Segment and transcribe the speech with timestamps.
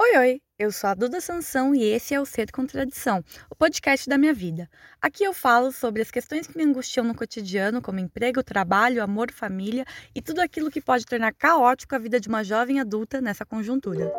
[0.00, 0.42] Oi, oi!
[0.56, 4.32] Eu sou a Duda Sansão e esse é o Ser Contradição, o podcast da minha
[4.32, 4.70] vida.
[5.02, 9.32] Aqui eu falo sobre as questões que me angustiam no cotidiano, como emprego, trabalho, amor,
[9.32, 9.84] família
[10.14, 14.12] e tudo aquilo que pode tornar caótico a vida de uma jovem adulta nessa conjuntura.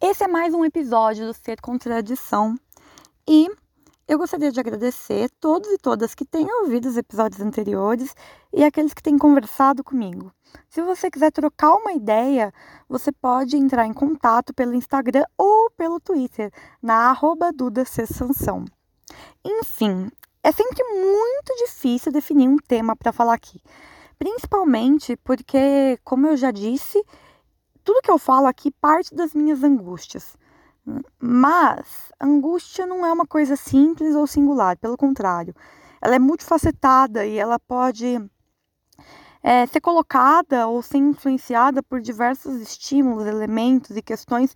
[0.00, 2.54] Esse é mais um episódio do Ser Contradição
[3.28, 3.48] e
[4.08, 8.16] eu gostaria de agradecer todos e todas que têm ouvido os episódios anteriores
[8.50, 10.32] e aqueles que têm conversado comigo.
[10.70, 12.50] Se você quiser trocar uma ideia,
[12.88, 16.50] você pode entrar em contato pelo Instagram ou pelo Twitter,
[16.82, 17.50] na arroba
[19.44, 20.10] Enfim,
[20.42, 23.60] é sempre muito difícil definir um tema para falar aqui.
[24.18, 27.04] Principalmente porque, como eu já disse,
[27.84, 30.34] tudo que eu falo aqui parte das minhas angústias.
[31.20, 35.54] Mas angústia não é uma coisa simples ou singular, pelo contrário,
[36.00, 38.20] ela é multifacetada e ela pode
[39.42, 44.54] é, ser colocada ou ser influenciada por diversos estímulos, elementos e questões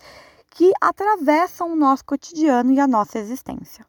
[0.50, 3.86] que atravessam o nosso cotidiano e a nossa existência.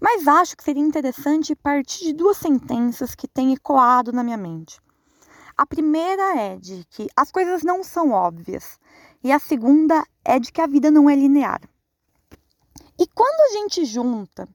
[0.00, 4.80] Mas acho que seria interessante partir de duas sentenças que têm ecoado na minha mente.
[5.56, 8.78] A primeira é de que as coisas não são óbvias
[9.22, 11.60] e a segunda é de que a vida não é linear.
[12.98, 14.48] E quando a gente junta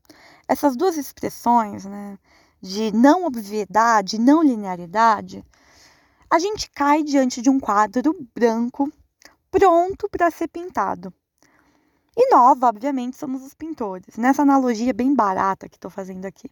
[0.47, 2.17] essas duas expressões, né,
[2.61, 5.43] de não obviedade, não linearidade,
[6.29, 8.91] a gente cai diante de um quadro branco
[9.49, 11.13] pronto para ser pintado.
[12.17, 16.49] E nós, obviamente, somos os pintores, nessa analogia bem barata que estou fazendo aqui.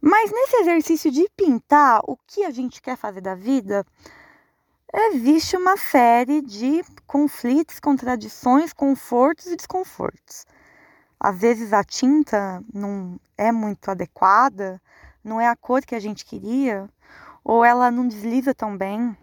[0.00, 3.86] Mas nesse exercício de pintar o que a gente quer fazer da vida,
[4.96, 10.46] existe uma série de conflitos, contradições, confortos e desconfortos.
[11.20, 14.80] Às vezes a tinta não é muito adequada,
[15.24, 16.88] não é a cor que a gente queria,
[17.44, 19.16] ou ela não desliza tão bem,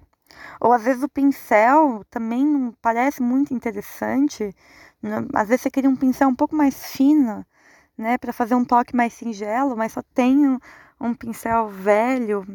[0.62, 4.56] ou às vezes o pincel também não parece muito interessante.
[5.34, 7.46] Às vezes você queria um pincel um pouco mais fino,
[7.98, 10.60] né, para fazer um toque mais singelo, mas só tem
[11.00, 12.46] um pincel velho.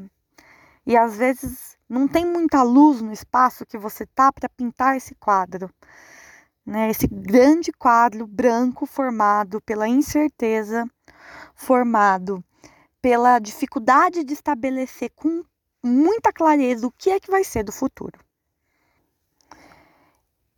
[0.87, 5.15] E às vezes não tem muita luz no espaço que você tá para pintar esse
[5.17, 5.69] quadro.
[6.65, 6.91] Né?
[6.91, 10.85] Esse grande quadro branco formado pela incerteza,
[11.55, 12.45] formado
[13.03, 15.45] pela dificuldade de estabelecer com
[15.83, 18.19] muita clareza o que é que vai ser do futuro.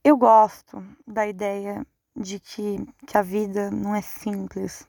[0.03, 4.89] Eu gosto da ideia de que, que a vida não é simples,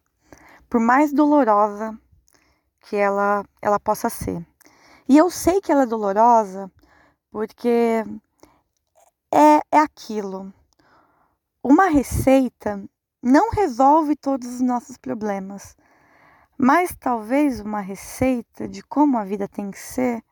[0.70, 1.98] por mais dolorosa
[2.82, 4.46] que ela, ela possa ser.
[5.10, 6.72] E eu sei que ela é dolorosa
[7.32, 8.06] porque
[9.32, 10.54] é, é aquilo.
[11.64, 12.88] Uma receita
[13.20, 15.76] não resolve todos os nossos problemas,
[16.56, 20.24] mas talvez uma receita de como a vida tem que ser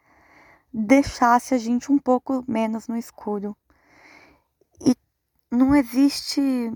[0.71, 3.57] deixasse a gente um pouco menos no escuro.
[4.79, 4.95] E
[5.49, 6.71] não existe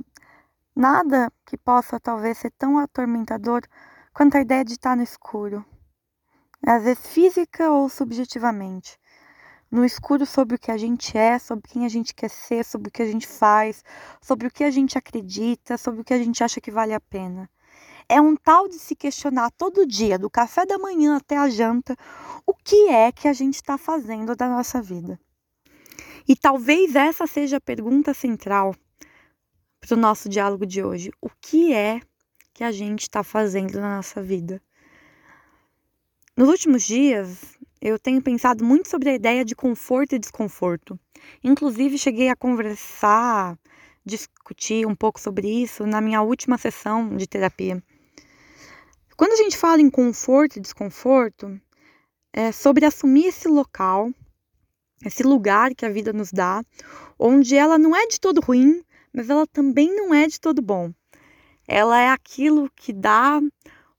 [0.75, 3.61] nada que possa talvez ser tão atormentador
[4.11, 5.63] quanto a ideia de estar no escuro
[6.65, 8.99] às vezes física ou subjetivamente.
[9.69, 12.89] No escuro sobre o que a gente é, sobre quem a gente quer ser, sobre
[12.89, 13.83] o que a gente faz,
[14.21, 16.99] sobre o que a gente acredita, sobre o que a gente acha que vale a
[16.99, 17.49] pena.
[18.09, 21.95] É um tal de se questionar todo dia, do café da manhã até a janta,
[22.45, 25.17] o que é que a gente está fazendo da nossa vida.
[26.27, 28.75] E talvez essa seja a pergunta central
[29.79, 31.11] para o nosso diálogo de hoje.
[31.21, 32.01] O que é
[32.53, 34.61] que a gente está fazendo na nossa vida?
[36.41, 40.99] Nos últimos dias, eu tenho pensado muito sobre a ideia de conforto e desconforto.
[41.43, 43.55] Inclusive, cheguei a conversar,
[44.03, 47.79] discutir um pouco sobre isso na minha última sessão de terapia.
[49.15, 51.61] Quando a gente fala em conforto e desconforto,
[52.33, 54.11] é sobre assumir esse local,
[55.05, 56.63] esse lugar que a vida nos dá,
[57.19, 60.91] onde ela não é de todo ruim, mas ela também não é de todo bom.
[61.67, 63.39] Ela é aquilo que dá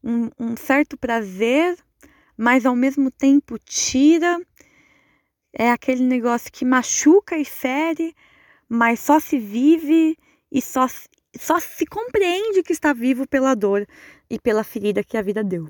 [0.02, 1.78] um, um certo prazer
[2.37, 4.40] mas ao mesmo tempo tira.
[5.52, 8.14] É aquele negócio que machuca e fere,
[8.69, 10.17] mas só se vive
[10.50, 10.87] e só,
[11.38, 13.87] só se compreende que está vivo pela dor
[14.31, 15.69] e pela ferida que a vida deu.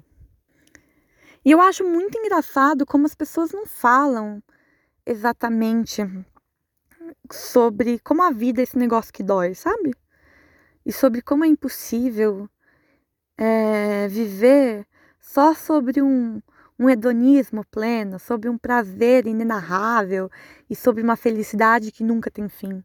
[1.45, 4.41] E eu acho muito engraçado como as pessoas não falam
[5.05, 6.03] exatamente
[7.31, 9.93] sobre como a vida é esse negócio que dói, sabe?
[10.87, 12.49] E sobre como é impossível
[13.37, 14.87] é, viver
[15.21, 16.41] só sobre um,
[16.79, 20.31] um hedonismo pleno, sobre um prazer inenarrável
[20.69, 22.83] e sobre uma felicidade que nunca tem fim.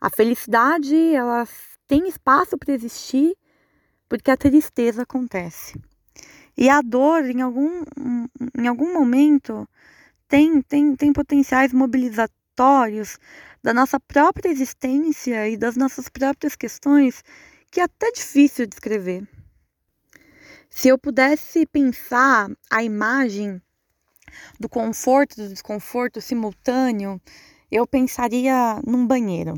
[0.00, 1.46] A felicidade, ela
[1.86, 3.34] tem espaço para existir,
[4.08, 5.80] porque a tristeza acontece.
[6.56, 7.84] E a dor, em algum,
[8.56, 9.68] em algum momento,
[10.28, 13.18] tem, tem, tem potenciais mobilizatórios
[13.62, 17.24] da nossa própria existência e das nossas próprias questões
[17.70, 19.26] que é até difícil de escrever.
[20.76, 23.62] Se eu pudesse pensar a imagem
[24.58, 27.20] do conforto e do desconforto simultâneo,
[27.70, 29.54] eu pensaria num banheiro.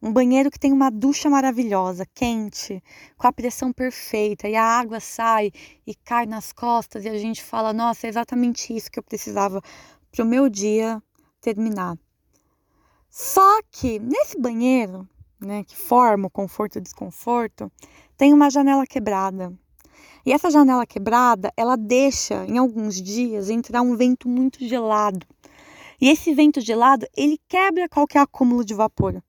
[0.00, 2.80] Um banheiro que tem uma ducha maravilhosa, quente,
[3.18, 5.50] com a pressão perfeita, e a água sai
[5.84, 9.60] e cai nas costas, e a gente fala: nossa, é exatamente isso que eu precisava
[10.12, 11.02] para o meu dia
[11.40, 11.98] terminar.
[13.10, 15.06] Só que nesse banheiro,
[15.40, 17.72] né, que forma o conforto e o desconforto,
[18.16, 19.52] tem uma janela quebrada.
[20.26, 25.26] E essa janela quebrada, ela deixa em alguns dias entrar um vento muito gelado.
[26.00, 29.22] E esse vento gelado, ele quebra qualquer acúmulo de vapor.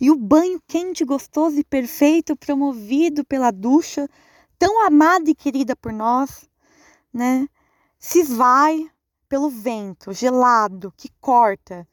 [0.00, 4.08] E o banho quente, gostoso e perfeito, promovido pela ducha,
[4.58, 6.48] tão amada e querida por nós,
[7.12, 7.48] né,
[7.98, 8.90] se esvai
[9.28, 11.86] pelo vento gelado que corta,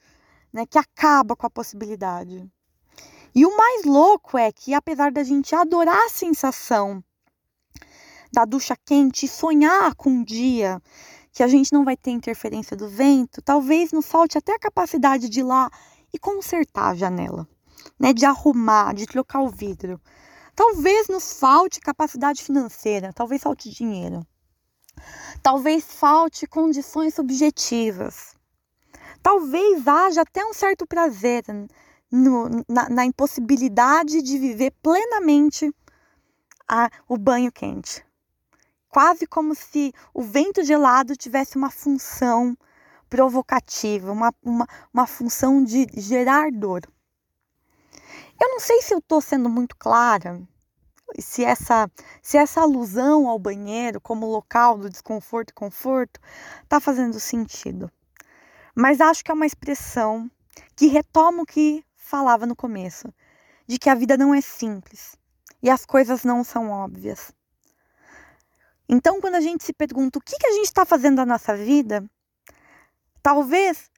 [0.52, 2.44] né, que acaba com a possibilidade.
[3.34, 7.04] E o mais louco é que, apesar da gente adorar a sensação
[8.32, 10.82] da ducha quente e sonhar com um dia
[11.32, 15.30] que a gente não vai ter interferência do vento, talvez nos falte até a capacidade
[15.30, 15.70] de ir lá
[16.14, 17.48] e consertar a janela
[18.00, 20.00] né, de arrumar, de trocar o vidro.
[20.56, 24.26] Talvez nos falte capacidade financeira, talvez falte dinheiro.
[25.44, 28.36] Talvez falte condições subjetivas.
[29.22, 31.44] Talvez haja até um certo prazer
[32.12, 35.72] no, na, na, impossibilidade de viver plenamente
[36.68, 38.07] a, o banho quente.
[38.90, 42.58] Quase como se o vento gelado tivesse uma função
[43.10, 46.82] provocativa, uma, uma, uma função de gerar dor.
[48.40, 50.42] Eu não sei se eu estou sendo muito clara,
[51.20, 51.90] se essa,
[52.22, 56.20] se essa alusão ao banheiro como local do desconforto e conforto
[56.64, 57.92] está fazendo sentido.
[58.76, 60.30] Mas acho que é uma expressão
[60.76, 63.12] que retoma o que falava no começo,
[63.66, 65.18] de que a vida não é simples
[65.62, 67.34] e as coisas não são óbvias.
[68.90, 71.56] Então, quando a gente se pergunta o que, que a gente está fazendo na nossa
[71.56, 72.04] vida,
[73.22, 73.90] talvez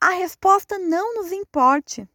[0.00, 2.08] a resposta não nos importe.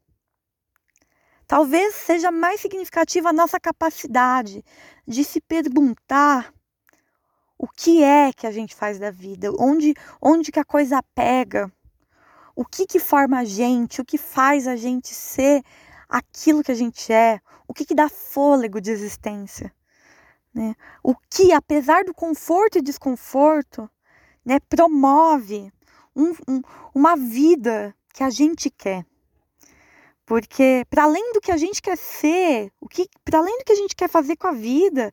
[1.48, 4.64] Talvez seja mais significativa a nossa capacidade
[5.08, 6.52] de se perguntar
[7.58, 11.72] o que é que a gente faz da vida, onde, onde que a coisa pega,
[12.56, 15.62] o que que forma a gente, o que faz a gente ser
[16.10, 19.72] aquilo que a gente é, o que que dá fôlego de existência,
[20.56, 20.74] né?
[21.04, 23.90] O que, apesar do conforto e desconforto,
[24.46, 25.70] né, promove
[26.16, 26.62] um, um,
[26.94, 29.06] uma vida que a gente quer.
[30.26, 33.74] Porque para além do que a gente quer ser, o que para além do que
[33.74, 35.12] a gente quer fazer com a vida,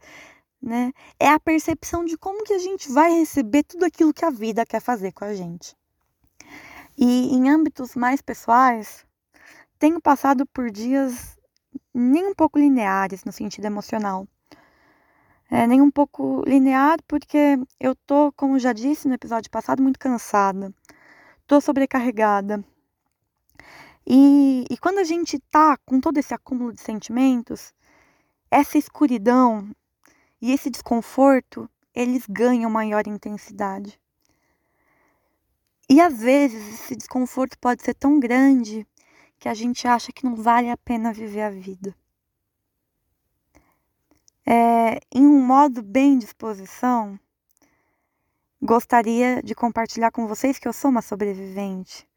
[0.60, 4.30] né, é a percepção de como que a gente vai receber tudo aquilo que a
[4.30, 5.76] vida quer fazer com a gente.
[6.96, 9.04] E em âmbitos mais pessoais,
[9.78, 11.36] tenho passado por dias
[11.92, 14.26] nem um pouco lineares no sentido emocional.
[15.54, 19.98] É, nem um pouco linear, porque eu tô, como já disse no episódio passado, muito
[19.98, 20.72] cansada.
[21.46, 22.64] Tô sobrecarregada.
[24.06, 27.74] E, e quando a gente tá com todo esse acúmulo de sentimentos,
[28.50, 29.70] essa escuridão
[30.40, 34.00] e esse desconforto, eles ganham maior intensidade.
[35.86, 38.86] E às vezes esse desconforto pode ser tão grande
[39.38, 41.94] que a gente acha que não vale a pena viver a vida.
[44.44, 47.18] É, em um modo bem disposição,
[48.60, 52.08] gostaria de compartilhar com vocês que eu sou uma sobrevivente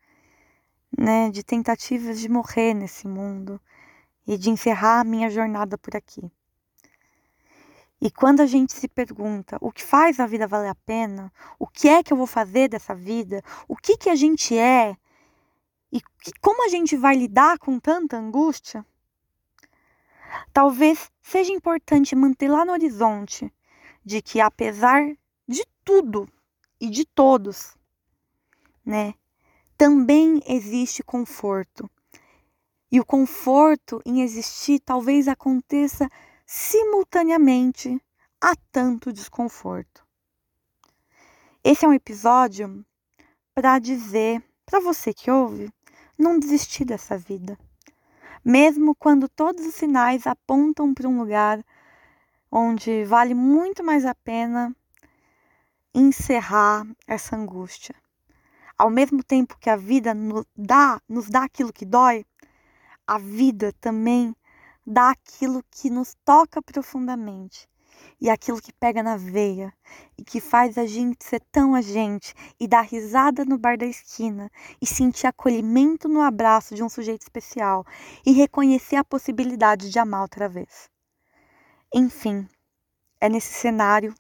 [0.98, 3.60] né, de tentativas de morrer nesse mundo
[4.26, 6.32] e de encerrar a minha jornada por aqui.
[8.02, 11.68] E quando a gente se pergunta o que faz a vida valer a pena, o
[11.68, 14.96] que é que eu vou fazer dessa vida, o que que a gente é
[15.92, 18.86] e que, como a gente vai lidar com tanta angústia,
[20.54, 23.52] talvez seja importante manter lá no horizonte
[24.04, 25.16] de que apesar
[25.48, 26.28] de tudo
[26.80, 27.76] e de todos,
[28.86, 29.14] né,
[29.78, 31.90] também existe conforto.
[32.92, 36.10] E o conforto em existir talvez aconteça
[36.46, 38.00] simultaneamente
[38.40, 40.06] a tanto desconforto.
[41.64, 42.86] Esse é um episódio
[43.54, 45.72] para dizer para você que ouve,
[46.18, 47.58] não desistir dessa vida.
[48.46, 51.66] Mesmo quando todos os sinais apontam para um lugar
[52.52, 54.72] onde vale muito mais a pena
[55.92, 57.96] encerrar essa angústia.
[58.78, 62.24] Ao mesmo tempo que a vida nos dá, nos dá aquilo que dói,
[63.08, 64.36] a vida também
[64.86, 67.68] dá aquilo que nos toca profundamente
[68.20, 69.74] e aquilo que pega na veia
[70.18, 73.86] e que faz a gente ser tão a gente e dar risada no bar da
[73.86, 77.86] esquina e sentir acolhimento no abraço de um sujeito especial
[78.26, 80.90] e reconhecer a possibilidade de amar outra vez.
[81.94, 82.48] Enfim,
[83.20, 84.14] é nesse cenário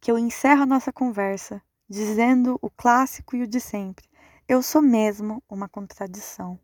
[0.00, 4.08] que eu encerro a nossa conversa dizendo o clássico e o de sempre:
[4.48, 6.58] eu sou mesmo uma contradição.